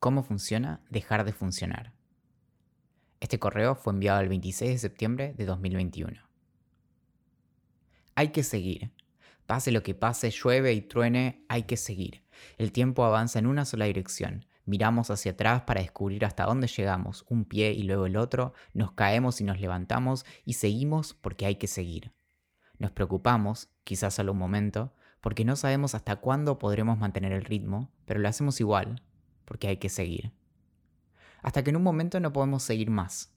¿Cómo 0.00 0.22
funciona 0.22 0.80
dejar 0.90 1.24
de 1.24 1.32
funcionar? 1.32 1.92
Este 3.18 3.40
correo 3.40 3.74
fue 3.74 3.92
enviado 3.92 4.20
el 4.20 4.28
26 4.28 4.70
de 4.70 4.78
septiembre 4.78 5.34
de 5.36 5.44
2021. 5.44 6.22
Hay 8.14 8.28
que 8.28 8.44
seguir. 8.44 8.92
Pase 9.46 9.72
lo 9.72 9.82
que 9.82 9.96
pase, 9.96 10.30
llueve 10.30 10.72
y 10.72 10.82
truene, 10.82 11.44
hay 11.48 11.64
que 11.64 11.76
seguir. 11.76 12.22
El 12.58 12.70
tiempo 12.70 13.04
avanza 13.04 13.40
en 13.40 13.48
una 13.48 13.64
sola 13.64 13.86
dirección. 13.86 14.46
Miramos 14.66 15.10
hacia 15.10 15.32
atrás 15.32 15.62
para 15.62 15.80
descubrir 15.80 16.24
hasta 16.24 16.44
dónde 16.44 16.68
llegamos, 16.68 17.24
un 17.28 17.44
pie 17.44 17.72
y 17.72 17.82
luego 17.82 18.06
el 18.06 18.18
otro, 18.18 18.52
nos 18.74 18.92
caemos 18.92 19.40
y 19.40 19.44
nos 19.44 19.60
levantamos 19.60 20.24
y 20.44 20.52
seguimos 20.52 21.12
porque 21.12 21.44
hay 21.46 21.56
que 21.56 21.66
seguir. 21.66 22.12
Nos 22.78 22.92
preocupamos, 22.92 23.68
quizás 23.82 24.14
solo 24.14 24.30
un 24.30 24.38
momento, 24.38 24.94
porque 25.20 25.44
no 25.44 25.56
sabemos 25.56 25.96
hasta 25.96 26.14
cuándo 26.16 26.60
podremos 26.60 26.98
mantener 26.98 27.32
el 27.32 27.44
ritmo, 27.44 27.90
pero 28.04 28.20
lo 28.20 28.28
hacemos 28.28 28.60
igual, 28.60 29.02
porque 29.48 29.66
hay 29.66 29.78
que 29.78 29.88
seguir. 29.88 30.30
Hasta 31.42 31.64
que 31.64 31.70
en 31.70 31.76
un 31.76 31.82
momento 31.82 32.20
no 32.20 32.34
podemos 32.34 32.62
seguir 32.62 32.90
más. 32.90 33.32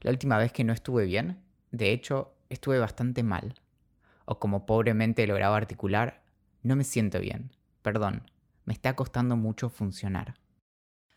La 0.00 0.12
última 0.12 0.38
vez 0.38 0.52
que 0.52 0.62
no 0.62 0.72
estuve 0.72 1.06
bien, 1.06 1.42
de 1.72 1.90
hecho, 1.90 2.36
estuve 2.48 2.78
bastante 2.78 3.24
mal. 3.24 3.60
O 4.26 4.38
como 4.38 4.64
pobremente 4.64 5.26
lograba 5.26 5.56
articular, 5.56 6.22
no 6.62 6.76
me 6.76 6.84
siento 6.84 7.18
bien. 7.18 7.50
Perdón, 7.82 8.30
me 8.64 8.72
está 8.72 8.94
costando 8.94 9.36
mucho 9.36 9.70
funcionar. 9.70 10.34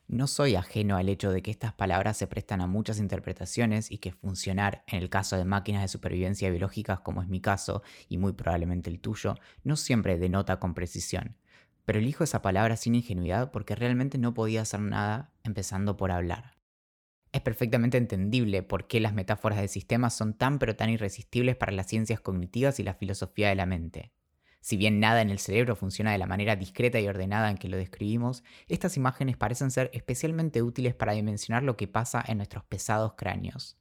No 0.08 0.25
soy 0.25 0.55
ajeno 0.55 0.97
al 0.97 1.08
hecho 1.08 1.31
de 1.31 1.44
que 1.44 1.52
estas 1.52 1.73
palabras 1.73 2.17
se 2.17 2.25
prestan 2.25 2.61
a 2.61 2.67
muchas 2.67 2.97
interpretaciones 2.97 3.91
y 3.91 3.99
que 3.99 4.13
funcionar, 4.13 4.83
en 4.88 4.97
el 4.97 5.09
caso 5.09 5.38
de 5.38 5.45
máquinas 5.45 5.83
de 5.83 5.88
supervivencia 5.89 6.49
biológicas 6.49 7.02
como 7.02 7.22
es 7.22 7.27
mi 7.27 7.39
caso, 7.39 7.83
y 8.09 8.17
muy 8.17 8.33
probablemente 8.33 8.89
el 8.89 8.99
tuyo, 8.99 9.36
no 9.63 9.75
siempre 9.75 10.17
denota 10.17 10.59
con 10.59 10.73
precisión, 10.73 11.38
pero 11.91 12.00
elijo 12.00 12.23
esa 12.23 12.41
palabra 12.41 12.77
sin 12.77 12.95
ingenuidad 12.95 13.52
porque 13.52 13.76
realmente 13.76 14.18
no 14.18 14.34
podía 14.34 14.62
hacer 14.62 14.80
nada 14.80 15.34
empezando 15.44 15.98
por 15.98 16.09
hablar. 16.09 16.58
Es 17.33 17.42
perfectamente 17.42 17.98
entendible 17.98 18.64
por 18.64 18.88
qué 18.88 19.02
las 19.02 19.14
metáforas 19.14 19.59
de 19.59 19.67
sistemas 19.67 20.16
son 20.16 20.33
tan 20.33 20.58
pero 20.58 20.78
tan 20.78 20.89
irresistibles 20.89 21.58
para 21.58 21.73
las 21.73 21.88
ciencias 21.88 22.22
cognitivas 22.22 22.80
y 22.80 22.83
la 22.83 22.94
filosofía 22.94 23.50
de 23.50 23.56
la 23.56 23.66
mente. 23.66 24.14
Si 24.61 24.78
bien 24.78 25.02
nada 25.02 25.22
en 25.22 25.31
el 25.31 25.39
cerebro 25.39 25.75
funciona 25.75 26.14
de 26.14 26.17
la 26.17 26.28
manera 26.28 26.56
discreta 26.56 26.98
y 26.98 27.09
ordenada 27.09 27.52
en 27.52 27.58
que 27.58 27.67
lo 27.67 27.75
describimos, 27.75 28.42
estas 28.70 28.95
imágenes 28.95 29.36
parecen 29.36 29.70
ser 29.70 29.89
especialmente 29.94 30.61
útiles 30.61 30.95
para 30.95 31.11
dimensionar 31.11 31.64
lo 31.64 31.76
que 31.76 31.89
pasa 31.89 32.23
en 32.26 32.38
nuestros 32.38 32.64
pesados 32.64 33.16
cráneos. 33.17 33.78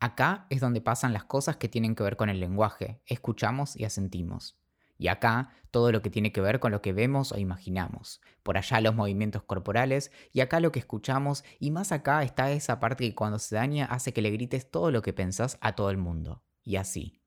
Acá 0.00 0.46
es 0.48 0.62
donde 0.62 0.80
pasan 0.80 1.12
las 1.12 1.24
cosas 1.24 1.58
que 1.58 1.68
tienen 1.68 1.94
que 1.94 2.02
ver 2.02 2.16
con 2.16 2.30
el 2.30 2.40
lenguaje, 2.40 3.02
escuchamos 3.04 3.76
y 3.76 3.84
asentimos. 3.84 4.56
Y 4.98 5.08
acá 5.08 5.50
todo 5.70 5.92
lo 5.92 6.02
que 6.02 6.10
tiene 6.10 6.32
que 6.32 6.40
ver 6.40 6.58
con 6.58 6.72
lo 6.72 6.80
que 6.80 6.92
vemos 6.92 7.32
o 7.32 7.38
imaginamos. 7.38 8.20
Por 8.42 8.56
allá 8.56 8.80
los 8.80 8.94
movimientos 8.94 9.42
corporales 9.42 10.10
y 10.32 10.40
acá 10.40 10.60
lo 10.60 10.72
que 10.72 10.78
escuchamos 10.78 11.44
y 11.58 11.70
más 11.70 11.92
acá 11.92 12.22
está 12.22 12.50
esa 12.50 12.80
parte 12.80 13.04
que 13.04 13.14
cuando 13.14 13.38
se 13.38 13.56
daña 13.56 13.86
hace 13.86 14.12
que 14.12 14.22
le 14.22 14.30
grites 14.30 14.70
todo 14.70 14.90
lo 14.90 15.02
que 15.02 15.12
pensás 15.12 15.58
a 15.60 15.74
todo 15.74 15.90
el 15.90 15.98
mundo. 15.98 16.42
Y 16.62 16.76
así. 16.76 17.20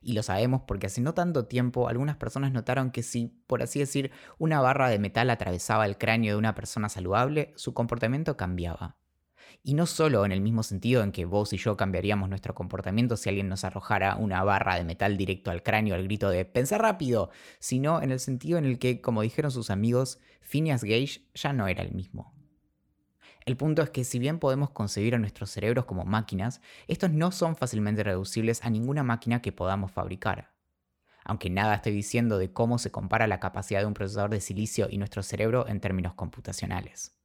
Y 0.00 0.12
lo 0.12 0.22
sabemos 0.22 0.62
porque 0.66 0.86
hace 0.86 1.00
no 1.00 1.14
tanto 1.14 1.46
tiempo 1.46 1.88
algunas 1.88 2.16
personas 2.16 2.52
notaron 2.52 2.92
que 2.92 3.02
si, 3.02 3.26
por 3.46 3.62
así 3.62 3.80
decir, 3.80 4.12
una 4.38 4.60
barra 4.60 4.88
de 4.88 5.00
metal 5.00 5.28
atravesaba 5.30 5.86
el 5.86 5.98
cráneo 5.98 6.34
de 6.34 6.38
una 6.38 6.54
persona 6.54 6.88
saludable, 6.88 7.52
su 7.56 7.74
comportamiento 7.74 8.36
cambiaba. 8.36 8.96
Y 9.62 9.74
no 9.74 9.86
solo 9.86 10.24
en 10.24 10.32
el 10.32 10.40
mismo 10.40 10.62
sentido 10.62 11.02
en 11.02 11.12
que 11.12 11.24
vos 11.24 11.52
y 11.52 11.56
yo 11.56 11.76
cambiaríamos 11.76 12.28
nuestro 12.28 12.54
comportamiento 12.54 13.16
si 13.16 13.28
alguien 13.28 13.48
nos 13.48 13.64
arrojara 13.64 14.16
una 14.16 14.42
barra 14.44 14.76
de 14.76 14.84
metal 14.84 15.16
directo 15.16 15.50
al 15.50 15.62
cráneo 15.62 15.94
al 15.94 16.04
grito 16.04 16.30
de 16.30 16.44
¡Pensa 16.44 16.78
rápido! 16.78 17.30
sino 17.58 18.00
en 18.00 18.10
el 18.10 18.20
sentido 18.20 18.58
en 18.58 18.64
el 18.64 18.78
que, 18.78 19.00
como 19.00 19.22
dijeron 19.22 19.50
sus 19.50 19.70
amigos, 19.70 20.18
Phineas 20.40 20.84
Gage 20.84 21.22
ya 21.34 21.52
no 21.52 21.66
era 21.66 21.82
el 21.82 21.92
mismo. 21.92 22.36
El 23.46 23.56
punto 23.56 23.82
es 23.82 23.90
que 23.90 24.04
si 24.04 24.18
bien 24.18 24.40
podemos 24.40 24.70
concebir 24.70 25.14
a 25.14 25.18
nuestros 25.18 25.50
cerebros 25.50 25.84
como 25.84 26.04
máquinas, 26.04 26.60
estos 26.88 27.12
no 27.12 27.30
son 27.30 27.54
fácilmente 27.54 28.02
reducibles 28.02 28.64
a 28.64 28.70
ninguna 28.70 29.04
máquina 29.04 29.40
que 29.40 29.52
podamos 29.52 29.92
fabricar. 29.92 30.52
Aunque 31.24 31.48
nada 31.48 31.76
estoy 31.76 31.92
diciendo 31.92 32.38
de 32.38 32.52
cómo 32.52 32.78
se 32.78 32.90
compara 32.90 33.28
la 33.28 33.40
capacidad 33.40 33.80
de 33.80 33.86
un 33.86 33.94
procesador 33.94 34.30
de 34.30 34.40
silicio 34.40 34.88
y 34.90 34.98
nuestro 34.98 35.22
cerebro 35.22 35.66
en 35.68 35.80
términos 35.80 36.14
computacionales. 36.14 37.16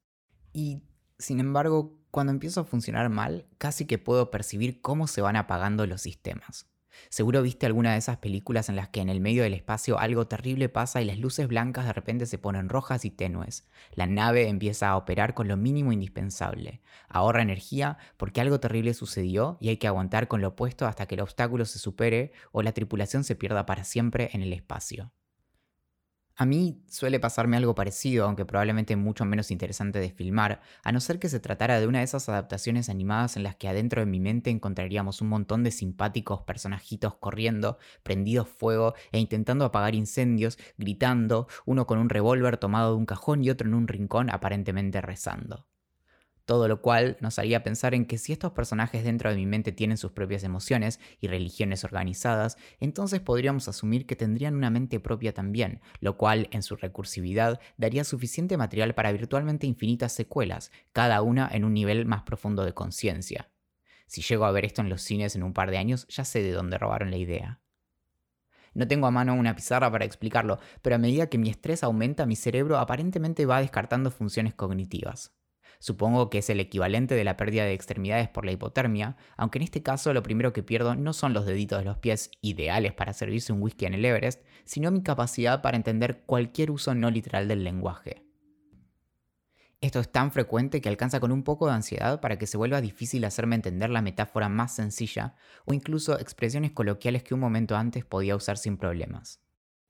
Y 0.53 0.83
sin 1.17 1.39
embargo, 1.39 2.00
cuando 2.11 2.31
empiezo 2.31 2.61
a 2.61 2.65
funcionar 2.65 3.09
mal, 3.09 3.45
casi 3.57 3.85
que 3.85 3.97
puedo 3.97 4.29
percibir 4.29 4.81
cómo 4.81 5.07
se 5.07 5.21
van 5.21 5.35
apagando 5.37 5.87
los 5.87 6.01
sistemas. 6.01 6.67
Seguro 7.09 7.41
viste 7.41 7.65
alguna 7.65 7.93
de 7.93 7.97
esas 7.97 8.17
películas 8.17 8.69
en 8.69 8.75
las 8.75 8.89
que 8.89 9.01
en 9.01 9.09
el 9.09 9.21
medio 9.21 9.43
del 9.43 9.53
espacio 9.53 9.97
algo 9.97 10.27
terrible 10.27 10.69
pasa 10.69 11.01
y 11.01 11.05
las 11.05 11.17
luces 11.17 11.47
blancas 11.47 11.85
de 11.85 11.93
repente 11.93 12.25
se 12.25 12.37
ponen 12.37 12.69
rojas 12.69 13.05
y 13.05 13.09
tenues. 13.09 13.67
La 13.93 14.07
nave 14.07 14.47
empieza 14.47 14.89
a 14.89 14.97
operar 14.97 15.33
con 15.33 15.47
lo 15.47 15.57
mínimo 15.57 15.91
indispensable. 15.91 16.81
Ahorra 17.07 17.41
energía 17.41 17.97
porque 18.17 18.41
algo 18.41 18.59
terrible 18.59 18.93
sucedió 18.93 19.57
y 19.59 19.69
hay 19.69 19.77
que 19.77 19.87
aguantar 19.87 20.27
con 20.27 20.41
lo 20.41 20.49
opuesto 20.49 20.85
hasta 20.85 21.05
que 21.05 21.15
el 21.15 21.21
obstáculo 21.21 21.65
se 21.65 21.79
supere 21.79 22.33
o 22.51 22.61
la 22.61 22.73
tripulación 22.73 23.23
se 23.23 23.35
pierda 23.35 23.65
para 23.65 23.83
siempre 23.83 24.29
en 24.33 24.41
el 24.41 24.53
espacio. 24.53 25.11
A 26.35 26.45
mí 26.45 26.81
suele 26.87 27.19
pasarme 27.19 27.57
algo 27.57 27.75
parecido, 27.75 28.25
aunque 28.25 28.45
probablemente 28.45 28.95
mucho 28.95 29.25
menos 29.25 29.51
interesante 29.51 29.99
de 29.99 30.09
filmar, 30.09 30.61
a 30.83 30.91
no 30.91 30.99
ser 30.99 31.19
que 31.19 31.29
se 31.29 31.39
tratara 31.39 31.79
de 31.79 31.87
una 31.87 31.99
de 31.99 32.05
esas 32.05 32.29
adaptaciones 32.29 32.89
animadas 32.89 33.37
en 33.37 33.43
las 33.43 33.55
que 33.55 33.67
adentro 33.67 34.01
de 34.01 34.07
mi 34.07 34.19
mente 34.19 34.49
encontraríamos 34.49 35.21
un 35.21 35.29
montón 35.29 35.63
de 35.63 35.71
simpáticos 35.71 36.41
personajitos 36.41 37.15
corriendo, 37.15 37.77
prendidos 38.03 38.47
fuego 38.47 38.95
e 39.11 39.19
intentando 39.19 39.65
apagar 39.65 39.93
incendios, 39.93 40.57
gritando, 40.77 41.47
uno 41.65 41.85
con 41.85 41.99
un 41.99 42.09
revólver 42.09 42.57
tomado 42.57 42.91
de 42.91 42.97
un 42.97 43.05
cajón 43.05 43.43
y 43.43 43.49
otro 43.49 43.67
en 43.67 43.75
un 43.75 43.87
rincón 43.87 44.29
aparentemente 44.29 45.01
rezando. 45.01 45.70
Todo 46.45 46.67
lo 46.67 46.81
cual 46.81 47.17
nos 47.21 47.39
haría 47.39 47.63
pensar 47.63 47.93
en 47.93 48.05
que 48.05 48.17
si 48.17 48.33
estos 48.33 48.51
personajes 48.51 49.03
dentro 49.03 49.29
de 49.29 49.35
mi 49.35 49.45
mente 49.45 49.71
tienen 49.71 49.97
sus 49.97 50.11
propias 50.11 50.43
emociones 50.43 50.99
y 51.19 51.27
religiones 51.27 51.83
organizadas, 51.83 52.57
entonces 52.79 53.19
podríamos 53.19 53.67
asumir 53.67 54.05
que 54.05 54.15
tendrían 54.15 54.55
una 54.55 54.69
mente 54.69 54.99
propia 54.99 55.33
también, 55.33 55.81
lo 55.99 56.17
cual 56.17 56.47
en 56.51 56.63
su 56.63 56.75
recursividad 56.75 57.59
daría 57.77 58.03
suficiente 58.03 58.57
material 58.57 58.95
para 58.95 59.11
virtualmente 59.11 59.67
infinitas 59.67 60.11
secuelas, 60.13 60.71
cada 60.93 61.21
una 61.21 61.49
en 61.51 61.63
un 61.63 61.73
nivel 61.73 62.05
más 62.05 62.23
profundo 62.23 62.65
de 62.65 62.73
conciencia. 62.73 63.49
Si 64.07 64.21
llego 64.21 64.45
a 64.45 64.51
ver 64.51 64.65
esto 64.65 64.81
en 64.81 64.89
los 64.89 65.01
cines 65.01 65.35
en 65.35 65.43
un 65.43 65.53
par 65.53 65.71
de 65.71 65.77
años, 65.77 66.05
ya 66.09 66.25
sé 66.25 66.41
de 66.41 66.51
dónde 66.51 66.77
robaron 66.77 67.11
la 67.11 67.17
idea. 67.17 67.61
No 68.73 68.87
tengo 68.87 69.07
a 69.07 69.11
mano 69.11 69.33
una 69.35 69.55
pizarra 69.55 69.91
para 69.91 70.05
explicarlo, 70.05 70.59
pero 70.81 70.95
a 70.95 70.99
medida 70.99 71.27
que 71.27 71.37
mi 71.37 71.49
estrés 71.49 71.83
aumenta, 71.83 72.25
mi 72.25 72.35
cerebro 72.35 72.77
aparentemente 72.77 73.45
va 73.45 73.59
descartando 73.59 74.11
funciones 74.11 74.53
cognitivas. 74.53 75.33
Supongo 75.81 76.29
que 76.29 76.37
es 76.37 76.49
el 76.51 76.59
equivalente 76.59 77.15
de 77.15 77.23
la 77.23 77.37
pérdida 77.37 77.65
de 77.65 77.73
extremidades 77.73 78.29
por 78.29 78.45
la 78.45 78.51
hipotermia, 78.51 79.17
aunque 79.35 79.57
en 79.57 79.63
este 79.63 79.81
caso 79.81 80.13
lo 80.13 80.21
primero 80.21 80.53
que 80.53 80.61
pierdo 80.61 80.93
no 80.93 81.11
son 81.11 81.33
los 81.33 81.47
deditos 81.47 81.79
de 81.79 81.85
los 81.85 81.97
pies 81.97 82.29
ideales 82.39 82.93
para 82.93 83.13
servirse 83.13 83.51
un 83.51 83.63
whisky 83.63 83.87
en 83.87 83.95
el 83.95 84.05
Everest, 84.05 84.43
sino 84.63 84.91
mi 84.91 85.01
capacidad 85.01 85.63
para 85.63 85.77
entender 85.77 86.21
cualquier 86.27 86.69
uso 86.69 86.93
no 86.93 87.09
literal 87.09 87.47
del 87.47 87.63
lenguaje. 87.63 88.23
Esto 89.81 89.99
es 89.99 90.11
tan 90.11 90.31
frecuente 90.31 90.81
que 90.81 90.89
alcanza 90.89 91.19
con 91.19 91.31
un 91.31 91.41
poco 91.41 91.65
de 91.65 91.73
ansiedad 91.73 92.21
para 92.21 92.37
que 92.37 92.45
se 92.45 92.57
vuelva 92.57 92.79
difícil 92.79 93.25
hacerme 93.25 93.55
entender 93.55 93.89
la 93.89 94.03
metáfora 94.03 94.49
más 94.49 94.75
sencilla 94.75 95.33
o 95.65 95.73
incluso 95.73 96.19
expresiones 96.19 96.73
coloquiales 96.73 97.23
que 97.23 97.33
un 97.33 97.39
momento 97.39 97.75
antes 97.75 98.05
podía 98.05 98.35
usar 98.35 98.59
sin 98.59 98.77
problemas 98.77 99.41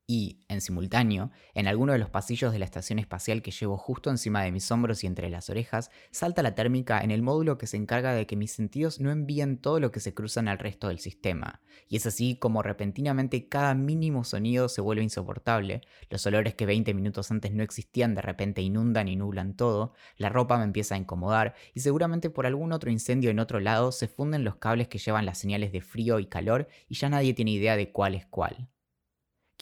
y, 0.06 0.40
en 0.48 0.60
simultáneo, 0.60 1.30
en 1.54 1.68
alguno 1.68 1.92
de 1.92 1.98
los 1.98 2.10
pasillos 2.10 2.52
de 2.52 2.58
la 2.58 2.64
estación 2.64 2.98
espacial 2.98 3.40
que 3.40 3.50
llevo 3.50 3.76
justo 3.76 4.10
encima 4.10 4.42
de 4.42 4.52
mis 4.52 4.70
hombros 4.70 5.04
y 5.04 5.06
entre 5.06 5.30
las 5.30 5.48
orejas, 5.48 5.90
salta 6.10 6.42
la 6.42 6.54
térmica 6.54 7.00
en 7.00 7.10
el 7.10 7.22
módulo 7.22 7.56
que 7.56 7.66
se 7.66 7.76
encarga 7.76 8.12
de 8.12 8.26
que 8.26 8.36
mis 8.36 8.52
sentidos 8.52 9.00
no 9.00 9.10
envíen 9.10 9.58
todo 9.58 9.80
lo 9.80 9.90
que 9.90 10.00
se 10.00 10.12
cruzan 10.12 10.48
al 10.48 10.58
resto 10.58 10.88
del 10.88 10.98
sistema. 10.98 11.60
Y 11.88 11.96
es 11.96 12.06
así 12.06 12.36
como 12.36 12.62
repentinamente 12.62 13.48
cada 13.48 13.74
mínimo 13.74 14.24
sonido 14.24 14.68
se 14.68 14.80
vuelve 14.80 15.02
insoportable, 15.02 15.82
los 16.10 16.26
olores 16.26 16.54
que 16.54 16.66
20 16.66 16.94
minutos 16.94 17.30
antes 17.30 17.52
no 17.52 17.62
existían 17.62 18.14
de 18.14 18.22
repente 18.22 18.60
inundan 18.60 19.08
y 19.08 19.16
nublan 19.16 19.54
todo, 19.54 19.94
la 20.16 20.28
ropa 20.28 20.58
me 20.58 20.64
empieza 20.64 20.94
a 20.94 20.98
incomodar 20.98 21.54
y 21.74 21.80
seguramente 21.80 22.30
por 22.30 22.46
algún 22.46 22.72
otro 22.72 22.90
incendio 22.90 23.30
en 23.30 23.38
otro 23.38 23.60
lado 23.60 23.92
se 23.92 24.08
funden 24.08 24.44
los 24.44 24.56
cables 24.56 24.88
que 24.88 24.98
llevan 24.98 25.26
las 25.26 25.38
señales 25.38 25.72
de 25.72 25.80
frío 25.80 26.18
y 26.18 26.26
calor 26.26 26.68
y 26.88 26.96
ya 26.96 27.08
nadie 27.08 27.34
tiene 27.34 27.52
idea 27.52 27.76
de 27.76 27.92
cuál 27.92 28.14
es 28.14 28.26
cuál. 28.26 28.71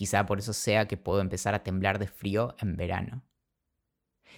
Quizá 0.00 0.24
por 0.24 0.38
eso 0.38 0.54
sea 0.54 0.88
que 0.88 0.96
puedo 0.96 1.20
empezar 1.20 1.54
a 1.54 1.62
temblar 1.62 1.98
de 1.98 2.06
frío 2.06 2.56
en 2.58 2.74
verano. 2.74 3.22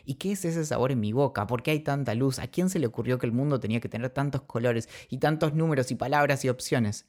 ¿Y 0.05 0.15
qué 0.15 0.33
es 0.33 0.45
ese 0.45 0.65
sabor 0.65 0.91
en 0.91 0.99
mi 0.99 1.13
boca? 1.13 1.47
¿Por 1.47 1.63
qué 1.63 1.71
hay 1.71 1.79
tanta 1.79 2.17
luz? 2.17 2.41
¿A 2.41 2.49
quién 2.49 2.69
se 2.69 2.81
le 2.81 2.89
ocurrió 2.89 3.21
que 3.21 3.27
el 3.27 3.33
mundo 3.33 3.61
tenía 3.61 3.79
que 3.79 3.89
tener 3.89 4.11
tantos 4.11 4.43
colores 4.43 4.89
y 5.09 5.19
tantos 5.19 5.55
números 5.55 5.93
y 5.93 5.95
palabras 5.95 6.45
y 6.45 6.49
opciones? 6.49 7.07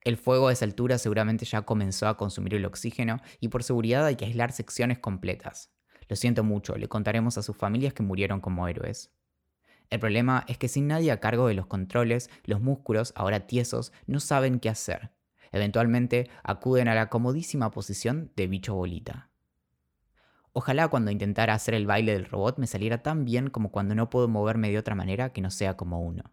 El 0.00 0.16
fuego 0.16 0.46
a 0.46 0.52
esa 0.52 0.64
altura 0.64 0.96
seguramente 0.96 1.44
ya 1.44 1.62
comenzó 1.62 2.06
a 2.06 2.16
consumir 2.16 2.54
el 2.54 2.66
oxígeno 2.66 3.20
y 3.40 3.48
por 3.48 3.64
seguridad 3.64 4.06
hay 4.06 4.14
que 4.14 4.26
aislar 4.26 4.52
secciones 4.52 5.00
completas. 5.00 5.72
Lo 6.06 6.14
siento 6.14 6.44
mucho, 6.44 6.76
le 6.76 6.86
contaremos 6.86 7.36
a 7.36 7.42
sus 7.42 7.56
familias 7.56 7.94
que 7.94 8.04
murieron 8.04 8.40
como 8.40 8.68
héroes. 8.68 9.10
El 9.90 9.98
problema 9.98 10.44
es 10.46 10.56
que 10.56 10.68
sin 10.68 10.86
nadie 10.86 11.10
a 11.10 11.18
cargo 11.18 11.48
de 11.48 11.54
los 11.54 11.66
controles, 11.66 12.30
los 12.44 12.60
músculos, 12.60 13.12
ahora 13.16 13.48
tiesos, 13.48 13.92
no 14.06 14.20
saben 14.20 14.60
qué 14.60 14.68
hacer. 14.68 15.10
Eventualmente 15.52 16.28
acuden 16.42 16.88
a 16.88 16.94
la 16.94 17.08
comodísima 17.08 17.70
posición 17.70 18.32
de 18.36 18.46
bicho 18.46 18.74
bolita. 18.74 19.28
Ojalá 20.54 20.88
cuando 20.88 21.10
intentara 21.10 21.54
hacer 21.54 21.74
el 21.74 21.86
baile 21.86 22.12
del 22.12 22.26
robot 22.26 22.58
me 22.58 22.66
saliera 22.66 23.02
tan 23.02 23.24
bien 23.24 23.48
como 23.48 23.70
cuando 23.70 23.94
no 23.94 24.10
puedo 24.10 24.28
moverme 24.28 24.70
de 24.70 24.78
otra 24.78 24.94
manera 24.94 25.32
que 25.32 25.40
no 25.40 25.50
sea 25.50 25.76
como 25.76 26.02
uno. 26.02 26.32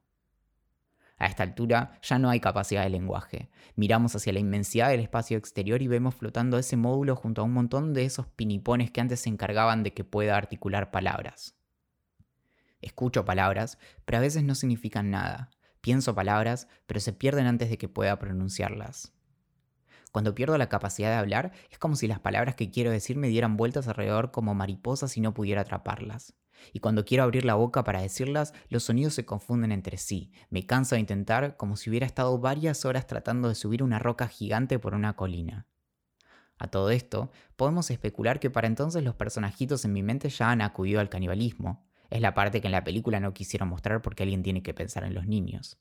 A 1.18 1.26
esta 1.26 1.44
altura 1.44 2.00
ya 2.02 2.18
no 2.18 2.30
hay 2.30 2.40
capacidad 2.40 2.84
de 2.84 2.90
lenguaje. 2.90 3.50
Miramos 3.76 4.16
hacia 4.16 4.32
la 4.32 4.40
inmensidad 4.40 4.90
del 4.90 5.02
espacio 5.02 5.38
exterior 5.38 5.82
y 5.82 5.88
vemos 5.88 6.16
flotando 6.16 6.58
ese 6.58 6.78
módulo 6.78 7.18
junto 7.18 7.42
a 7.42 7.44
un 7.44 7.54
montón 7.54 7.94
de 7.94 8.06
esos 8.06 8.28
pinipones 8.28 8.90
que 8.92 9.02
antes 9.02 9.20
se 9.22 9.30
encargaban 9.30 9.84
de 9.84 9.94
que 9.94 10.06
pueda 10.06 10.38
articular 10.38 10.92
palabras. 10.92 11.56
Escucho 12.82 13.26
palabras, 13.26 13.78
pero 14.06 14.20
a 14.20 14.22
veces 14.22 14.44
no 14.44 14.56
significan 14.56 15.12
nada. 15.12 15.50
Pienso 15.82 16.16
palabras, 16.16 16.68
pero 16.86 17.00
se 17.00 17.14
pierden 17.14 17.48
antes 17.48 17.70
de 17.70 17.78
que 17.78 17.90
pueda 17.90 18.20
pronunciarlas. 18.20 19.14
Cuando 20.12 20.34
pierdo 20.34 20.58
la 20.58 20.70
capacidad 20.70 21.10
de 21.10 21.18
hablar, 21.18 21.52
es 21.70 21.78
como 21.78 21.96
si 21.96 22.08
las 22.08 22.20
palabras 22.20 22.56
que 22.56 22.72
quiero 22.72 22.90
decir 22.90 23.16
me 23.16 23.28
dieran 23.28 23.58
vueltas 23.58 23.88
alrededor 23.88 24.32
como 24.32 24.56
mariposas 24.56 25.16
y 25.18 25.22
no 25.22 25.34
pudiera 25.34 25.62
atraparlas. 25.62 26.34
Y 26.74 26.80
cuando 26.80 27.06
quiero 27.06 27.24
abrir 27.24 27.46
la 27.46 27.56
boca 27.56 27.84
para 27.84 28.02
decirlas, 28.02 28.54
los 28.70 28.84
sonidos 28.84 29.14
se 29.14 29.26
confunden 29.26 29.72
entre 29.72 29.98
sí. 29.98 30.32
Me 30.50 30.66
canso 30.66 30.96
de 30.96 31.02
intentar 31.02 31.58
como 31.58 31.76
si 31.76 31.90
hubiera 31.90 32.06
estado 32.06 32.38
varias 32.40 32.86
horas 32.86 33.08
tratando 33.08 33.48
de 33.50 33.56
subir 33.56 33.84
una 33.84 34.00
roca 34.00 34.28
gigante 34.28 34.80
por 34.80 34.94
una 34.94 35.16
colina. 35.16 35.68
A 36.58 36.68
todo 36.68 36.90
esto, 36.90 37.32
podemos 37.56 37.90
especular 37.90 38.40
que 38.40 38.50
para 38.50 38.68
entonces 38.68 39.04
los 39.04 39.16
personajitos 39.16 39.86
en 39.86 39.94
mi 39.94 40.04
mente 40.04 40.30
ya 40.30 40.52
han 40.52 40.62
acudido 40.62 41.00
al 41.00 41.10
canibalismo. 41.10 41.89
Es 42.10 42.22
la 42.22 42.34
parte 42.34 42.62
que 42.62 42.68
en 42.68 42.72
la 42.72 42.84
película 42.84 43.20
no 43.20 43.34
quisieron 43.34 43.70
mostrar 43.70 44.02
porque 44.02 44.24
alguien 44.24 44.44
tiene 44.44 44.64
que 44.64 44.74
pensar 44.74 45.04
en 45.04 45.14
los 45.14 45.28
niños. 45.28 45.80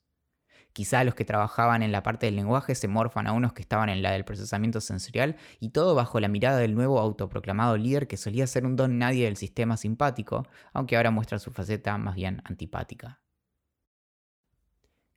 Quizá 0.73 1.03
los 1.03 1.15
que 1.15 1.25
trabajaban 1.25 1.81
en 1.81 1.91
la 1.91 2.03
parte 2.03 2.27
del 2.27 2.35
lenguaje 2.35 2.75
se 2.75 2.87
morfan 2.87 3.27
a 3.27 3.33
unos 3.33 3.53
que 3.53 3.61
estaban 3.61 3.89
en 3.89 4.03
la 4.03 4.11
del 4.11 4.23
procesamiento 4.25 4.81
sensorial 4.81 5.35
y 5.59 5.69
todo 5.69 5.95
bajo 5.95 6.19
la 6.19 6.27
mirada 6.27 6.59
del 6.59 6.75
nuevo 6.75 6.99
autoproclamado 6.99 7.75
líder 7.75 8.07
que 8.07 8.17
solía 8.17 8.45
ser 8.45 8.65
un 8.65 8.75
don 8.75 8.99
nadie 8.99 9.25
del 9.25 9.37
sistema 9.37 9.77
simpático, 9.77 10.47
aunque 10.73 10.95
ahora 10.95 11.11
muestra 11.11 11.39
su 11.39 11.51
faceta 11.51 11.97
más 11.97 12.15
bien 12.15 12.41
antipática. 12.45 13.19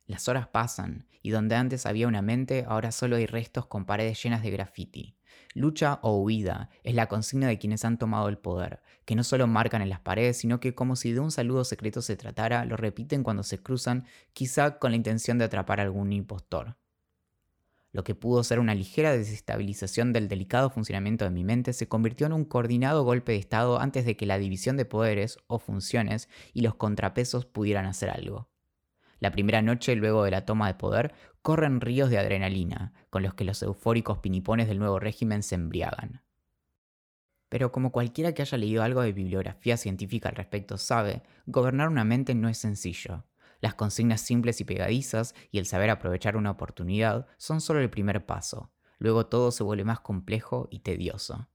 Las 0.05 0.27
horas 0.27 0.47
pasan, 0.47 1.07
y 1.21 1.29
donde 1.29 1.55
antes 1.55 1.85
había 1.85 2.07
una 2.07 2.21
mente, 2.21 2.65
ahora 2.67 2.91
solo 2.91 3.15
hay 3.15 3.25
restos 3.25 3.65
con 3.65 3.85
paredes 3.85 4.21
llenas 4.21 4.43
de 4.43 4.51
graffiti. 4.51 5.15
Lucha 5.53 5.99
o 6.01 6.17
huida 6.17 6.69
es 6.83 6.95
la 6.95 7.07
consigna 7.07 7.47
de 7.47 7.57
quienes 7.57 7.85
han 7.85 7.97
tomado 7.97 8.27
el 8.27 8.37
poder, 8.37 8.81
que 9.05 9.15
no 9.15 9.23
solo 9.23 9.47
marcan 9.47 9.81
en 9.81 9.89
las 9.89 9.99
paredes, 10.01 10.37
sino 10.37 10.59
que 10.59 10.75
como 10.75 10.95
si 10.95 11.13
de 11.13 11.19
un 11.19 11.31
saludo 11.31 11.63
secreto 11.63 12.01
se 12.01 12.17
tratara, 12.17 12.65
lo 12.65 12.75
repiten 12.75 13.23
cuando 13.23 13.43
se 13.43 13.59
cruzan, 13.59 14.05
quizá 14.33 14.79
con 14.79 14.91
la 14.91 14.97
intención 14.97 15.37
de 15.37 15.45
atrapar 15.45 15.79
a 15.79 15.83
algún 15.83 16.11
impostor. 16.11 16.75
Lo 17.93 18.03
que 18.03 18.15
pudo 18.15 18.43
ser 18.43 18.59
una 18.59 18.73
ligera 18.73 19.15
desestabilización 19.15 20.13
del 20.13 20.27
delicado 20.27 20.71
funcionamiento 20.71 21.25
de 21.25 21.31
mi 21.31 21.43
mente 21.43 21.73
se 21.73 21.87
convirtió 21.87 22.25
en 22.25 22.33
un 22.33 22.43
coordinado 22.43 23.03
golpe 23.03 23.33
de 23.33 23.37
Estado 23.37 23.79
antes 23.79 24.03
de 24.05 24.17
que 24.17 24.25
la 24.25 24.39
división 24.39 24.77
de 24.77 24.85
poderes 24.85 25.37
o 25.45 25.59
funciones 25.59 26.27
y 26.53 26.61
los 26.61 26.73
contrapesos 26.73 27.45
pudieran 27.45 27.85
hacer 27.85 28.09
algo. 28.09 28.52
La 29.19 29.31
primera 29.31 29.61
noche 29.61 29.95
luego 29.95 30.23
de 30.23 30.31
la 30.31 30.45
toma 30.45 30.67
de 30.67 30.75
poder 30.75 31.13
corren 31.41 31.81
ríos 31.81 32.09
de 32.09 32.17
adrenalina, 32.17 32.93
con 33.09 33.23
los 33.23 33.33
que 33.33 33.43
los 33.43 33.61
eufóricos 33.61 34.19
pinipones 34.19 34.67
del 34.67 34.79
nuevo 34.79 34.99
régimen 34.99 35.43
se 35.43 35.55
embriagan. 35.55 36.21
Pero 37.49 37.71
como 37.71 37.91
cualquiera 37.91 38.33
que 38.33 38.41
haya 38.41 38.57
leído 38.57 38.81
algo 38.81 39.01
de 39.01 39.13
bibliografía 39.13 39.77
científica 39.77 40.29
al 40.29 40.35
respecto 40.35 40.77
sabe, 40.77 41.21
gobernar 41.45 41.89
una 41.89 42.03
mente 42.03 42.33
no 42.33 42.49
es 42.49 42.57
sencillo. 42.57 43.25
Las 43.61 43.75
consignas 43.75 44.21
simples 44.21 44.59
y 44.59 44.63
pegadizas 44.63 45.35
y 45.51 45.59
el 45.59 45.65
saber 45.65 45.89
aprovechar 45.89 46.35
una 46.35 46.51
oportunidad 46.51 47.27
son 47.37 47.61
solo 47.61 47.79
el 47.79 47.89
primer 47.89 48.25
paso. 48.25 48.71
Luego 48.97 49.27
todo 49.27 49.51
se 49.51 49.63
vuelve 49.63 49.83
más 49.83 49.99
complejo 49.99 50.67
y 50.71 50.79
tedioso. 50.79 51.47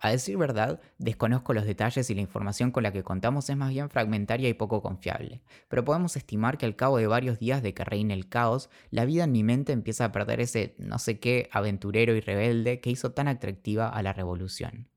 A 0.00 0.10
decir 0.10 0.36
verdad, 0.36 0.80
desconozco 0.98 1.52
los 1.54 1.64
detalles 1.64 2.08
y 2.08 2.14
la 2.14 2.20
información 2.20 2.70
con 2.70 2.84
la 2.84 2.92
que 2.92 3.02
contamos 3.02 3.50
es 3.50 3.56
más 3.56 3.70
bien 3.70 3.90
fragmentaria 3.90 4.48
y 4.48 4.54
poco 4.54 4.80
confiable, 4.80 5.42
pero 5.68 5.84
podemos 5.84 6.16
estimar 6.16 6.56
que 6.56 6.66
al 6.66 6.76
cabo 6.76 6.98
de 6.98 7.08
varios 7.08 7.40
días 7.40 7.64
de 7.64 7.74
que 7.74 7.84
reine 7.84 8.14
el 8.14 8.28
caos, 8.28 8.70
la 8.90 9.04
vida 9.04 9.24
en 9.24 9.32
mi 9.32 9.42
mente 9.42 9.72
empieza 9.72 10.04
a 10.04 10.12
perder 10.12 10.40
ese 10.40 10.76
no 10.78 11.00
sé 11.00 11.18
qué 11.18 11.48
aventurero 11.52 12.14
y 12.14 12.20
rebelde 12.20 12.80
que 12.80 12.90
hizo 12.90 13.10
tan 13.10 13.26
atractiva 13.26 13.88
a 13.88 14.02
la 14.02 14.12
revolución. 14.12 14.88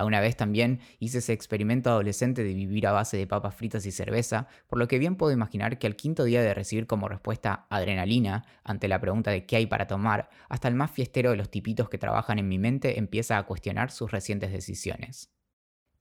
Alguna 0.00 0.20
vez 0.22 0.34
también 0.34 0.80
hice 0.98 1.18
ese 1.18 1.34
experimento 1.34 1.90
adolescente 1.90 2.42
de 2.42 2.54
vivir 2.54 2.86
a 2.86 2.92
base 2.92 3.18
de 3.18 3.26
papas 3.26 3.54
fritas 3.54 3.84
y 3.84 3.92
cerveza, 3.92 4.48
por 4.66 4.78
lo 4.78 4.88
que 4.88 4.98
bien 4.98 5.14
puedo 5.14 5.30
imaginar 5.30 5.78
que 5.78 5.86
al 5.86 5.94
quinto 5.94 6.24
día 6.24 6.40
de 6.40 6.54
recibir 6.54 6.86
como 6.86 7.06
respuesta 7.06 7.66
adrenalina 7.68 8.46
ante 8.64 8.88
la 8.88 8.98
pregunta 8.98 9.30
de 9.30 9.44
qué 9.44 9.56
hay 9.56 9.66
para 9.66 9.86
tomar, 9.86 10.30
hasta 10.48 10.68
el 10.68 10.74
más 10.74 10.90
fiestero 10.90 11.32
de 11.32 11.36
los 11.36 11.50
tipitos 11.50 11.90
que 11.90 11.98
trabajan 11.98 12.38
en 12.38 12.48
mi 12.48 12.58
mente 12.58 12.98
empieza 12.98 13.36
a 13.36 13.42
cuestionar 13.42 13.90
sus 13.90 14.10
recientes 14.10 14.52
decisiones. 14.52 15.34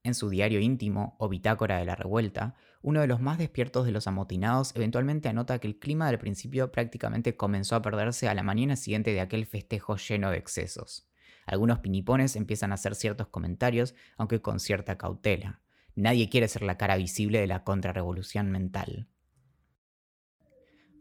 En 0.04 0.14
su 0.14 0.30
diario 0.30 0.62
íntimo 0.62 1.18
o 1.20 1.28
bitácora 1.28 1.80
de 1.80 1.84
la 1.84 1.96
revuelta, 1.96 2.56
uno 2.82 3.02
de 3.02 3.08
los 3.08 3.20
más 3.20 3.38
despiertos 3.38 3.86
de 3.86 3.92
los 3.92 4.08
amotinados 4.08 4.74
eventualmente 4.78 5.28
anota 5.28 5.60
que 5.60 5.68
el 5.68 5.78
clima 5.78 6.08
del 6.08 6.20
principio 6.20 6.72
prácticamente 6.72 7.36
comenzó 7.36 7.76
a 7.76 7.82
perderse 7.82 8.30
a 8.30 8.34
la 8.34 8.44
mañana 8.44 8.78
siguiente 8.78 9.12
de 9.12 9.20
aquel 9.20 9.46
festejo 9.46 9.98
lleno 9.98 10.32
de 10.32 10.38
excesos. 10.38 11.09
Algunos 11.50 11.80
pinipones 11.80 12.36
empiezan 12.36 12.72
a 12.72 12.76
hacer 12.76 12.94
ciertos 12.94 13.28
comentarios, 13.28 13.96
aunque 14.18 14.40
con 14.40 14.60
cierta 14.60 15.00
cautela. 15.00 15.62
Nadie 15.96 16.30
quiere 16.30 16.48
ser 16.48 16.62
la 16.62 16.78
cara 16.78 16.96
visible 16.96 17.40
de 17.40 17.48
la 17.48 17.64
contrarrevolución 17.64 18.52
mental. 18.52 19.08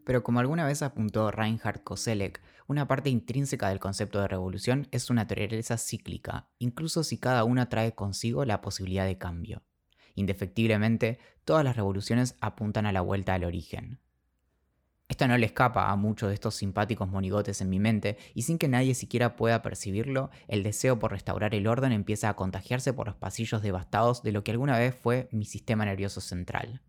Pero 0.06 0.22
como 0.22 0.40
alguna 0.40 0.64
vez 0.64 0.80
apuntó 0.80 1.30
Reinhard 1.30 1.82
Koselleck, 1.82 2.40
una 2.66 2.88
parte 2.88 3.10
intrínseca 3.10 3.68
del 3.68 3.78
concepto 3.78 4.22
de 4.22 4.28
revolución 4.28 4.88
es 4.90 5.02
su 5.02 5.12
naturaleza 5.12 5.76
cíclica, 5.76 6.48
incluso 6.58 7.04
si 7.04 7.18
cada 7.18 7.44
una 7.44 7.68
trae 7.68 7.94
consigo 7.94 8.46
la 8.46 8.62
posibilidad 8.62 9.04
de 9.04 9.18
cambio. 9.18 9.62
Indefectiblemente, 10.14 11.18
todas 11.44 11.62
las 11.62 11.76
revoluciones 11.76 12.36
apuntan 12.40 12.86
a 12.86 12.92
la 12.92 13.02
vuelta 13.02 13.34
al 13.34 13.44
origen. 13.44 14.00
Esto 15.08 15.26
no 15.26 15.38
le 15.38 15.46
escapa 15.46 15.90
a 15.90 15.96
muchos 15.96 16.28
de 16.28 16.34
estos 16.34 16.54
simpáticos 16.54 17.08
monigotes 17.08 17.62
en 17.62 17.70
mi 17.70 17.80
mente, 17.80 18.18
y 18.34 18.42
sin 18.42 18.58
que 18.58 18.68
nadie 18.68 18.94
siquiera 18.94 19.36
pueda 19.36 19.62
percibirlo, 19.62 20.30
el 20.48 20.62
deseo 20.62 20.98
por 20.98 21.12
restaurar 21.12 21.54
el 21.54 21.66
orden 21.66 21.92
empieza 21.92 22.28
a 22.28 22.36
contagiarse 22.36 22.92
por 22.92 23.06
los 23.06 23.16
pasillos 23.16 23.62
devastados 23.62 24.22
de 24.22 24.32
lo 24.32 24.44
que 24.44 24.50
alguna 24.50 24.78
vez 24.78 24.94
fue 24.94 25.30
mi 25.32 25.46
sistema 25.46 25.86
nervioso 25.86 26.20
central. 26.20 26.82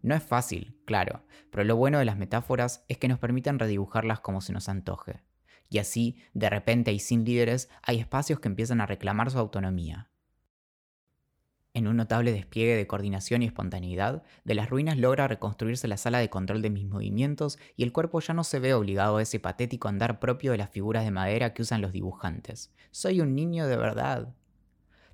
No 0.00 0.14
es 0.14 0.22
fácil, 0.22 0.80
claro, 0.84 1.24
pero 1.50 1.64
lo 1.64 1.74
bueno 1.74 1.98
de 1.98 2.04
las 2.04 2.16
metáforas 2.16 2.84
es 2.86 2.98
que 2.98 3.08
nos 3.08 3.18
permiten 3.18 3.58
redibujarlas 3.58 4.20
como 4.20 4.40
se 4.40 4.52
nos 4.52 4.68
antoje. 4.68 5.24
Y 5.68 5.78
así, 5.78 6.22
de 6.34 6.48
repente 6.48 6.92
y 6.92 7.00
sin 7.00 7.24
líderes, 7.24 7.68
hay 7.82 7.98
espacios 7.98 8.38
que 8.38 8.46
empiezan 8.46 8.80
a 8.80 8.86
reclamar 8.86 9.32
su 9.32 9.40
autonomía. 9.40 10.08
En 11.76 11.88
un 11.88 11.98
notable 11.98 12.32
despliegue 12.32 12.74
de 12.74 12.86
coordinación 12.86 13.42
y 13.42 13.44
espontaneidad, 13.44 14.22
de 14.44 14.54
las 14.54 14.70
ruinas 14.70 14.96
logra 14.96 15.28
reconstruirse 15.28 15.86
la 15.88 15.98
sala 15.98 16.20
de 16.20 16.30
control 16.30 16.62
de 16.62 16.70
mis 16.70 16.86
movimientos 16.86 17.58
y 17.76 17.82
el 17.82 17.92
cuerpo 17.92 18.18
ya 18.20 18.32
no 18.32 18.44
se 18.44 18.60
ve 18.60 18.72
obligado 18.72 19.18
a 19.18 19.22
ese 19.22 19.40
patético 19.40 19.86
andar 19.86 20.18
propio 20.18 20.52
de 20.52 20.56
las 20.56 20.70
figuras 20.70 21.04
de 21.04 21.10
madera 21.10 21.52
que 21.52 21.60
usan 21.60 21.82
los 21.82 21.92
dibujantes. 21.92 22.72
Soy 22.92 23.20
un 23.20 23.34
niño 23.34 23.66
de 23.66 23.76
verdad. 23.76 24.34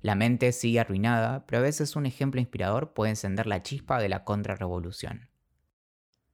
La 0.01 0.15
mente 0.15 0.53
sigue 0.53 0.79
arruinada, 0.79 1.45
pero 1.47 1.59
a 1.59 1.63
veces 1.63 1.97
un 1.97 2.05
ejemplo 2.05 2.39
inspirador 2.39 2.93
puede 2.93 3.09
encender 3.09 3.45
la 3.45 3.61
chispa 3.61 3.99
de 3.99 4.07
la 4.07 4.23
contrarrevolución. 4.23 5.32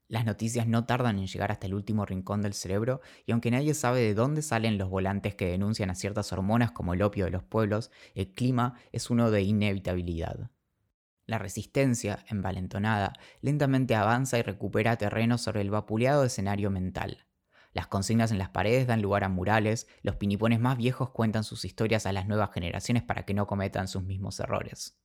Las 0.10 0.26
noticias 0.26 0.66
no 0.66 0.86
tardan 0.86 1.20
en 1.20 1.28
llegar 1.28 1.52
hasta 1.52 1.68
el 1.68 1.76
último 1.76 2.04
rincón 2.04 2.42
del 2.42 2.56
cerebro 2.56 3.00
y 3.28 3.32
aunque 3.32 3.52
nadie 3.52 3.76
sabe 3.76 4.02
de 4.02 4.16
dónde 4.16 4.42
salen 4.42 4.80
los 4.80 4.90
volantes 4.90 5.36
que 5.36 5.46
denuncian 5.46 5.92
a 5.92 5.96
ciertas 5.96 6.34
hormonas 6.34 6.72
como 6.72 6.96
el 6.96 7.04
opio 7.04 7.26
de 7.26 7.32
los 7.32 7.44
pueblos, 7.44 7.92
el 8.16 8.34
clima 8.34 8.74
es 8.92 9.12
uno 9.12 9.30
de 9.30 9.44
inevitabilidad. 9.44 10.50
La 11.28 11.38
resistencia, 11.38 12.26
envalentonada, 12.28 13.14
lentamente 13.42 13.94
avanza 13.94 14.40
y 14.40 14.42
recupera 14.42 14.98
terreno 14.98 15.38
sobre 15.38 15.62
el 15.62 15.70
vapuleado 15.70 16.24
escenario 16.24 16.72
mental. 16.72 17.28
Las 17.72 17.86
consignas 17.86 18.32
en 18.32 18.40
las 18.40 18.50
paredes 18.50 18.88
dan 18.88 19.04
lugar 19.04 19.24
a 19.24 19.30
murales, 19.30 19.88
los 20.02 20.16
pinipones 20.16 20.60
más 20.60 20.80
viejos 20.80 21.12
cuentan 21.12 21.44
sus 21.44 21.66
historias 21.66 22.08
a 22.08 22.14
las 22.14 22.28
nuevas 22.28 22.50
generaciones 22.52 23.04
para 23.04 23.26
que 23.26 23.36
no 23.36 23.46
cometan 23.46 23.88
sus 23.88 24.02
mismos 24.02 24.40
errores. 24.40 24.98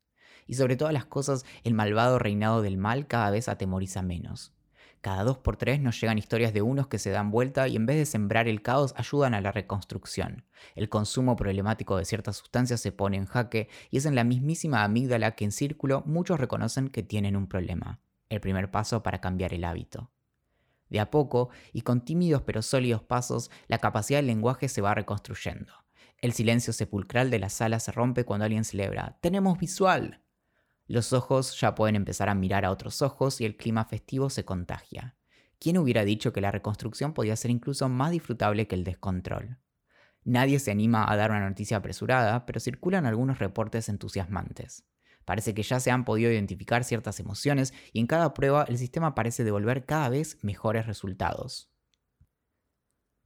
Y 0.46 0.54
sobre 0.54 0.76
todas 0.76 0.94
las 0.94 1.04
cosas, 1.04 1.44
el 1.62 1.74
malvado 1.74 2.18
reinado 2.18 2.62
del 2.62 2.78
mal 2.78 3.06
cada 3.06 3.30
vez 3.30 3.50
atemoriza 3.50 4.00
menos. 4.00 4.54
Cada 5.04 5.22
dos 5.22 5.36
por 5.36 5.58
tres 5.58 5.82
nos 5.82 6.00
llegan 6.00 6.16
historias 6.16 6.54
de 6.54 6.62
unos 6.62 6.86
que 6.86 6.98
se 6.98 7.10
dan 7.10 7.30
vuelta 7.30 7.68
y 7.68 7.76
en 7.76 7.84
vez 7.84 7.98
de 7.98 8.06
sembrar 8.06 8.48
el 8.48 8.62
caos 8.62 8.94
ayudan 8.96 9.34
a 9.34 9.42
la 9.42 9.52
reconstrucción. 9.52 10.46
El 10.74 10.88
consumo 10.88 11.36
problemático 11.36 11.98
de 11.98 12.06
ciertas 12.06 12.38
sustancias 12.38 12.80
se 12.80 12.90
pone 12.90 13.18
en 13.18 13.26
jaque 13.26 13.68
y 13.90 13.98
es 13.98 14.06
en 14.06 14.14
la 14.14 14.24
mismísima 14.24 14.82
amígdala 14.82 15.32
que 15.32 15.44
en 15.44 15.52
círculo 15.52 16.02
muchos 16.06 16.40
reconocen 16.40 16.88
que 16.88 17.02
tienen 17.02 17.36
un 17.36 17.48
problema. 17.48 18.00
El 18.30 18.40
primer 18.40 18.70
paso 18.70 19.02
para 19.02 19.20
cambiar 19.20 19.52
el 19.52 19.64
hábito. 19.64 20.10
De 20.88 21.00
a 21.00 21.10
poco, 21.10 21.50
y 21.74 21.82
con 21.82 22.02
tímidos 22.06 22.40
pero 22.40 22.62
sólidos 22.62 23.02
pasos, 23.02 23.50
la 23.66 23.76
capacidad 23.76 24.20
del 24.20 24.28
lenguaje 24.28 24.70
se 24.70 24.80
va 24.80 24.94
reconstruyendo. 24.94 25.84
El 26.16 26.32
silencio 26.32 26.72
sepulcral 26.72 27.30
de 27.30 27.40
la 27.40 27.50
sala 27.50 27.78
se 27.78 27.92
rompe 27.92 28.24
cuando 28.24 28.46
alguien 28.46 28.64
celebra. 28.64 29.18
¡Tenemos 29.20 29.58
visual! 29.58 30.23
Los 30.86 31.14
ojos 31.14 31.58
ya 31.58 31.74
pueden 31.74 31.96
empezar 31.96 32.28
a 32.28 32.34
mirar 32.34 32.64
a 32.66 32.70
otros 32.70 33.00
ojos 33.00 33.40
y 33.40 33.46
el 33.46 33.56
clima 33.56 33.86
festivo 33.86 34.28
se 34.28 34.44
contagia. 34.44 35.16
¿Quién 35.58 35.78
hubiera 35.78 36.04
dicho 36.04 36.32
que 36.32 36.42
la 36.42 36.50
reconstrucción 36.50 37.14
podía 37.14 37.36
ser 37.36 37.50
incluso 37.50 37.88
más 37.88 38.10
disfrutable 38.10 38.66
que 38.66 38.74
el 38.74 38.84
descontrol? 38.84 39.58
Nadie 40.24 40.58
se 40.58 40.70
anima 40.70 41.10
a 41.10 41.16
dar 41.16 41.30
una 41.30 41.48
noticia 41.48 41.78
apresurada, 41.78 42.44
pero 42.44 42.60
circulan 42.60 43.06
algunos 43.06 43.38
reportes 43.38 43.88
entusiasmantes. 43.88 44.84
Parece 45.24 45.54
que 45.54 45.62
ya 45.62 45.80
se 45.80 45.90
han 45.90 46.04
podido 46.04 46.30
identificar 46.30 46.84
ciertas 46.84 47.18
emociones 47.18 47.72
y 47.94 48.00
en 48.00 48.06
cada 48.06 48.34
prueba 48.34 48.66
el 48.68 48.76
sistema 48.76 49.14
parece 49.14 49.42
devolver 49.42 49.86
cada 49.86 50.10
vez 50.10 50.38
mejores 50.42 50.86
resultados. 50.86 51.70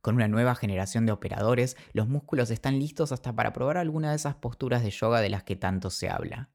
Con 0.01 0.15
una 0.15 0.29
nueva 0.29 0.55
generación 0.55 1.07
de 1.07 1.13
operadores, 1.13 1.77
los 1.93 2.09
músculos 2.09 2.53
están 2.53 2.79
listos 2.79 3.11
hasta 3.11 3.35
para 3.35 3.53
probar 3.53 3.79
alguna 3.79 4.11
de 4.11 4.17
esas 4.17 4.37
posturas 4.37 4.85
de 4.85 4.91
yoga 4.91 5.21
de 5.21 5.29
las 5.29 5.43
que 5.43 5.57
tanto 5.57 5.91
se 5.91 6.09
habla. 6.09 6.51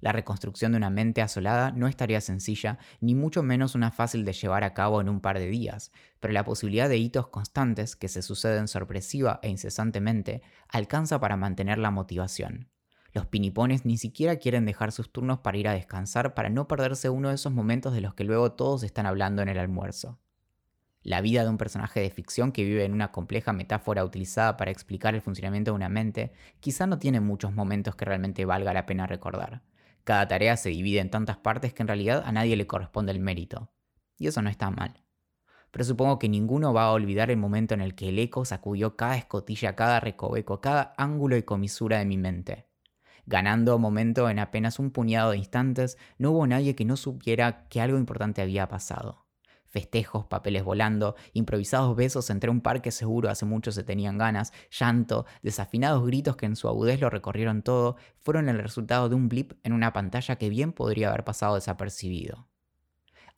La 0.00 0.12
reconstrucción 0.12 0.72
de 0.72 0.78
una 0.78 0.90
mente 0.90 1.20
asolada 1.20 1.72
no 1.72 1.86
es 1.86 1.96
tarea 1.96 2.20
sencilla, 2.20 2.78
ni 3.00 3.14
mucho 3.14 3.42
menos 3.42 3.74
una 3.74 3.90
fácil 3.90 4.24
de 4.24 4.32
llevar 4.32 4.64
a 4.64 4.72
cabo 4.72 5.00
en 5.00 5.08
un 5.08 5.20
par 5.20 5.38
de 5.38 5.48
días, 5.48 5.92
pero 6.20 6.32
la 6.32 6.44
posibilidad 6.44 6.88
de 6.88 6.96
hitos 6.96 7.28
constantes 7.28 7.96
que 7.96 8.08
se 8.08 8.22
suceden 8.22 8.66
sorpresiva 8.66 9.40
e 9.42 9.48
incesantemente 9.48 10.42
alcanza 10.68 11.20
para 11.20 11.36
mantener 11.36 11.78
la 11.78 11.90
motivación. 11.90 12.68
Los 13.12 13.26
pinipones 13.26 13.84
ni 13.84 13.98
siquiera 13.98 14.36
quieren 14.36 14.64
dejar 14.64 14.92
sus 14.92 15.12
turnos 15.12 15.40
para 15.40 15.58
ir 15.58 15.68
a 15.68 15.74
descansar 15.74 16.32
para 16.32 16.48
no 16.48 16.68
perderse 16.68 17.10
uno 17.10 17.28
de 17.28 17.34
esos 17.34 17.52
momentos 17.52 17.92
de 17.92 18.00
los 18.00 18.14
que 18.14 18.24
luego 18.24 18.52
todos 18.52 18.84
están 18.84 19.04
hablando 19.06 19.42
en 19.42 19.48
el 19.48 19.58
almuerzo. 19.58 20.18
La 21.02 21.20
vida 21.20 21.42
de 21.42 21.48
un 21.48 21.58
personaje 21.58 22.00
de 22.00 22.10
ficción 22.10 22.52
que 22.52 22.62
vive 22.62 22.84
en 22.84 22.92
una 22.92 23.10
compleja 23.10 23.52
metáfora 23.52 24.04
utilizada 24.04 24.56
para 24.56 24.70
explicar 24.70 25.14
el 25.14 25.22
funcionamiento 25.22 25.72
de 25.72 25.76
una 25.76 25.88
mente 25.88 26.32
quizá 26.60 26.86
no 26.86 26.98
tiene 26.98 27.20
muchos 27.20 27.52
momentos 27.52 27.96
que 27.96 28.04
realmente 28.04 28.44
valga 28.44 28.74
la 28.74 28.86
pena 28.86 29.06
recordar. 29.06 29.62
Cada 30.04 30.28
tarea 30.28 30.56
se 30.56 30.70
divide 30.70 31.00
en 31.00 31.10
tantas 31.10 31.36
partes 31.36 31.72
que 31.72 31.82
en 31.82 31.88
realidad 31.88 32.22
a 32.24 32.32
nadie 32.32 32.56
le 32.56 32.66
corresponde 32.66 33.12
el 33.12 33.20
mérito. 33.20 33.70
Y 34.18 34.26
eso 34.26 34.42
no 34.42 34.50
está 34.50 34.70
mal. 34.70 35.02
Pero 35.70 35.84
supongo 35.84 36.18
que 36.18 36.28
ninguno 36.28 36.72
va 36.72 36.84
a 36.84 36.92
olvidar 36.92 37.30
el 37.30 37.36
momento 37.36 37.74
en 37.74 37.80
el 37.80 37.94
que 37.94 38.08
el 38.08 38.18
eco 38.18 38.44
sacudió 38.44 38.96
cada 38.96 39.16
escotilla, 39.16 39.76
cada 39.76 40.00
recoveco, 40.00 40.60
cada 40.60 40.94
ángulo 40.96 41.36
y 41.36 41.42
comisura 41.42 41.98
de 41.98 42.04
mi 42.04 42.18
mente. 42.18 42.66
Ganando 43.26 43.78
momento 43.78 44.28
en 44.28 44.40
apenas 44.40 44.78
un 44.78 44.90
puñado 44.90 45.30
de 45.30 45.38
instantes, 45.38 45.96
no 46.18 46.32
hubo 46.32 46.46
nadie 46.46 46.74
que 46.74 46.84
no 46.84 46.96
supiera 46.96 47.68
que 47.68 47.80
algo 47.80 47.98
importante 47.98 48.42
había 48.42 48.68
pasado 48.68 49.29
festejos, 49.70 50.26
papeles 50.26 50.64
volando, 50.64 51.16
improvisados 51.32 51.96
besos 51.96 52.28
entre 52.28 52.50
un 52.50 52.60
par 52.60 52.82
que 52.82 52.90
seguro 52.90 53.30
hace 53.30 53.46
mucho 53.46 53.72
se 53.72 53.84
tenían 53.84 54.18
ganas, 54.18 54.52
llanto, 54.70 55.26
desafinados 55.42 56.04
gritos 56.04 56.36
que 56.36 56.46
en 56.46 56.56
su 56.56 56.68
agudez 56.68 57.00
lo 57.00 57.08
recorrieron 57.08 57.62
todo, 57.62 57.96
fueron 58.18 58.48
el 58.48 58.58
resultado 58.58 59.08
de 59.08 59.14
un 59.14 59.28
blip 59.28 59.52
en 59.62 59.72
una 59.72 59.92
pantalla 59.92 60.36
que 60.36 60.50
bien 60.50 60.72
podría 60.72 61.08
haber 61.08 61.24
pasado 61.24 61.54
desapercibido. 61.54 62.48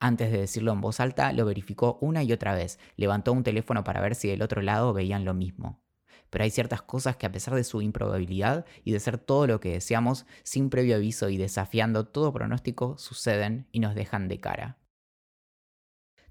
Antes 0.00 0.32
de 0.32 0.38
decirlo 0.38 0.72
en 0.72 0.80
voz 0.80 0.98
alta, 0.98 1.32
lo 1.32 1.44
verificó 1.44 1.98
una 2.00 2.24
y 2.24 2.32
otra 2.32 2.54
vez, 2.54 2.80
levantó 2.96 3.32
un 3.32 3.44
teléfono 3.44 3.84
para 3.84 4.00
ver 4.00 4.16
si 4.16 4.28
del 4.28 4.42
otro 4.42 4.60
lado 4.60 4.92
veían 4.92 5.24
lo 5.24 5.32
mismo. 5.32 5.80
Pero 6.28 6.42
hay 6.44 6.50
ciertas 6.50 6.82
cosas 6.82 7.16
que 7.16 7.26
a 7.26 7.30
pesar 7.30 7.54
de 7.54 7.62
su 7.62 7.82
improbabilidad 7.82 8.64
y 8.84 8.92
de 8.92 9.00
ser 9.00 9.18
todo 9.18 9.46
lo 9.46 9.60
que 9.60 9.70
deseamos, 9.70 10.26
sin 10.42 10.70
previo 10.70 10.96
aviso 10.96 11.28
y 11.28 11.36
desafiando 11.36 12.06
todo 12.06 12.32
pronóstico, 12.32 12.96
suceden 12.98 13.68
y 13.70 13.78
nos 13.78 13.94
dejan 13.94 14.26
de 14.26 14.40
cara. 14.40 14.81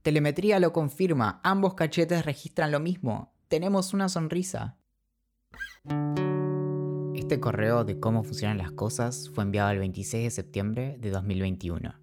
Telemetría 0.01 0.59
lo 0.59 0.73
confirma, 0.73 1.39
ambos 1.43 1.75
cachetes 1.75 2.25
registran 2.25 2.71
lo 2.71 2.79
mismo. 2.79 3.35
Tenemos 3.47 3.93
una 3.93 4.09
sonrisa. 4.09 4.79
Este 7.13 7.39
correo 7.39 7.83
de 7.83 7.99
cómo 7.99 8.23
funcionan 8.23 8.57
las 8.57 8.71
cosas 8.71 9.29
fue 9.29 9.43
enviado 9.43 9.69
el 9.69 9.77
26 9.77 10.23
de 10.23 10.31
septiembre 10.31 10.97
de 10.99 11.11
2021. 11.11 11.93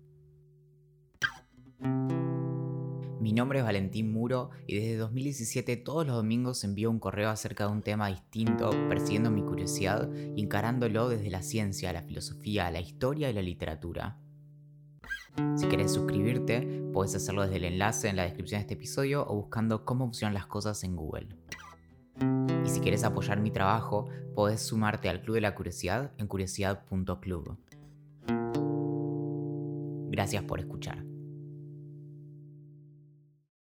Mi 3.21 3.33
nombre 3.33 3.59
es 3.59 3.65
Valentín 3.65 4.13
Muro 4.13 4.51
y 4.69 4.77
desde 4.77 4.97
2017 4.97 5.77
todos 5.79 6.07
los 6.07 6.15
domingos 6.15 6.63
envío 6.63 6.93
un 6.93 7.01
correo 7.01 7.31
acerca 7.31 7.67
de 7.67 7.73
un 7.73 7.83
tema 7.83 8.07
distinto, 8.07 8.71
persiguiendo 8.89 9.33
mi 9.33 9.43
curiosidad 9.43 10.09
y 10.37 10.41
encarándolo 10.41 11.09
desde 11.09 11.31
la 11.31 11.43
ciencia, 11.43 11.93
la 11.93 12.03
filosofía, 12.03 12.71
la 12.71 12.81
historia 12.81 13.29
y 13.29 13.33
la 13.33 13.43
literatura. 13.43 14.19
Si 15.57 15.67
quieres 15.67 15.93
suscribirte, 15.93 16.83
puedes 16.93 17.15
hacerlo 17.15 17.43
desde 17.43 17.57
el 17.57 17.65
enlace 17.65 18.09
en 18.09 18.17
la 18.17 18.25
descripción 18.25 18.59
de 18.59 18.63
este 18.63 18.75
episodio 18.75 19.25
o 19.27 19.35
buscando 19.35 19.85
cómo 19.85 20.05
funcionan 20.07 20.35
las 20.35 20.47
cosas 20.47 20.83
en 20.85 20.97
Google. 20.97 21.29
Y 22.65 22.69
si 22.69 22.81
quieres 22.81 23.05
apoyar 23.05 23.41
mi 23.41 23.51
trabajo, 23.51 24.09
puedes 24.35 24.61
sumarte 24.63 25.09
al 25.09 25.21
Club 25.21 25.37
de 25.37 25.41
la 25.43 25.55
Curiosidad 25.55 26.13
en 26.19 26.27
curiosidad.club. 26.27 27.57
Gracias 30.11 30.43
por 30.43 30.59
escuchar. 30.59 31.08